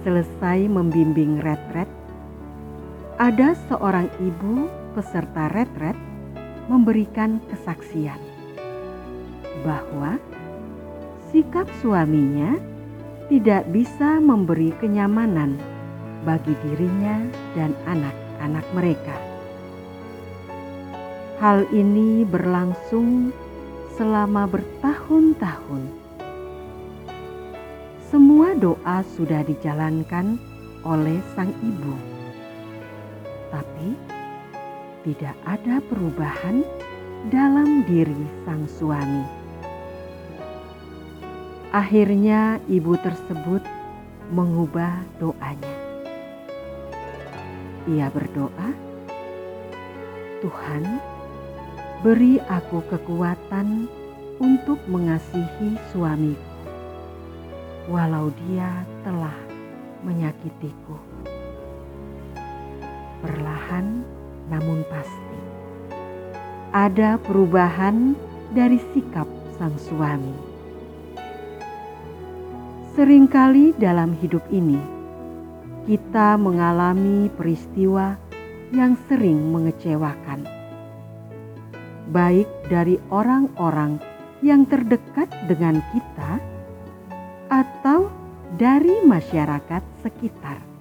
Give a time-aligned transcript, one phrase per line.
[0.00, 1.85] selesai membimbing retret,
[3.26, 5.98] ada seorang ibu peserta retret
[6.70, 8.22] memberikan kesaksian
[9.66, 10.14] bahwa
[11.34, 12.54] sikap suaminya
[13.26, 15.58] tidak bisa memberi kenyamanan
[16.22, 17.26] bagi dirinya
[17.58, 19.18] dan anak-anak mereka.
[21.42, 23.34] Hal ini berlangsung
[23.98, 25.82] selama bertahun-tahun.
[28.06, 30.38] Semua doa sudah dijalankan
[30.86, 32.15] oleh sang ibu,
[33.50, 33.96] tapi
[35.06, 36.66] tidak ada perubahan
[37.30, 39.22] dalam diri sang suami.
[41.74, 43.62] Akhirnya, ibu tersebut
[44.32, 45.76] mengubah doanya.
[47.86, 48.70] Ia berdoa,
[50.42, 50.84] "Tuhan,
[52.02, 53.86] beri aku kekuatan
[54.42, 56.50] untuk mengasihi suamiku,
[57.86, 59.36] walau dia telah
[60.02, 60.98] menyakitiku."
[63.24, 64.04] Perlahan
[64.52, 65.38] namun pasti.
[66.76, 68.12] Ada perubahan
[68.52, 69.24] dari sikap
[69.56, 70.36] sang suami.
[72.96, 74.80] Seringkali dalam hidup ini
[75.86, 78.18] kita mengalami peristiwa
[78.74, 80.42] yang sering mengecewakan,
[82.10, 84.02] baik dari orang-orang
[84.42, 86.42] yang terdekat dengan kita
[87.46, 88.10] atau
[88.58, 90.75] dari masyarakat sekitar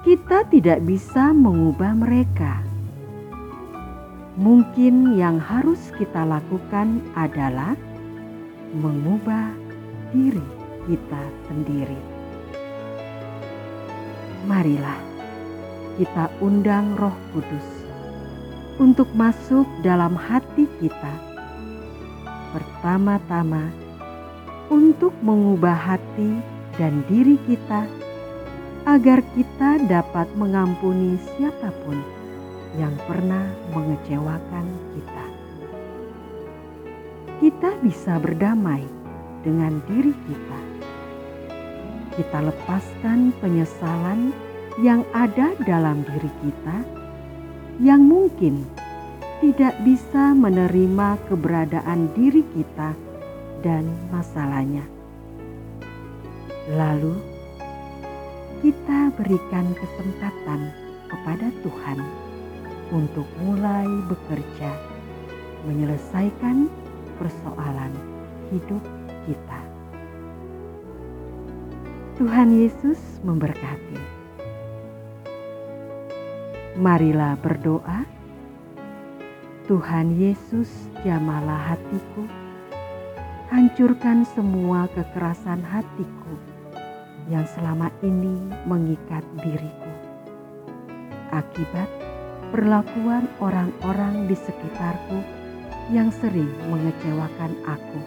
[0.00, 2.64] kita tidak bisa mengubah mereka.
[4.40, 7.76] Mungkin yang harus kita lakukan adalah
[8.72, 9.52] mengubah
[10.16, 10.40] diri
[10.88, 12.00] kita sendiri.
[14.48, 14.96] Marilah
[16.00, 17.68] kita undang Roh Kudus
[18.80, 21.12] untuk masuk dalam hati kita.
[22.56, 23.68] Pertama-tama,
[24.72, 26.40] untuk mengubah hati
[26.80, 27.99] dan diri kita
[28.90, 32.02] agar kita dapat mengampuni siapa pun
[32.74, 34.66] yang pernah mengecewakan
[34.98, 35.26] kita.
[37.38, 38.82] Kita bisa berdamai
[39.46, 40.60] dengan diri kita.
[42.18, 44.34] Kita lepaskan penyesalan
[44.82, 46.76] yang ada dalam diri kita
[47.78, 48.66] yang mungkin
[49.38, 52.98] tidak bisa menerima keberadaan diri kita
[53.62, 54.82] dan masalahnya.
[56.74, 57.39] Lalu,
[58.60, 60.68] kita berikan kesempatan
[61.08, 61.98] kepada Tuhan
[62.92, 64.68] untuk mulai bekerja
[65.64, 66.68] menyelesaikan
[67.16, 67.88] persoalan
[68.52, 68.84] hidup
[69.24, 69.60] kita.
[72.20, 73.96] Tuhan Yesus memberkati.
[76.76, 78.04] Marilah berdoa.
[79.64, 80.68] Tuhan Yesus,
[81.06, 82.26] jamalah hatiku,
[83.48, 86.49] hancurkan semua kekerasan hatiku
[87.30, 88.36] yang selama ini
[88.66, 89.92] mengikat diriku.
[91.30, 91.86] Akibat
[92.50, 95.22] perlakuan orang-orang di sekitarku
[95.94, 98.00] yang sering mengecewakan aku.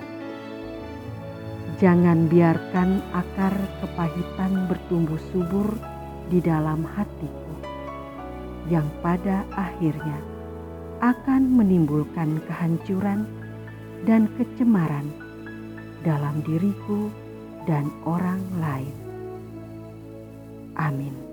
[1.79, 5.71] Jangan biarkan akar kepahitan bertumbuh subur
[6.27, 7.55] di dalam hatiku,
[8.67, 10.19] yang pada akhirnya
[11.03, 13.27] akan menimbulkan kehancuran
[14.07, 15.11] dan kecemaran
[16.03, 17.11] dalam diriku
[17.67, 19.02] dan orang lain.
[20.77, 21.32] Amin.